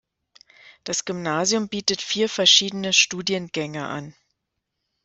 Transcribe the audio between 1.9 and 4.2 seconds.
vier verschiedene Studiengänge an.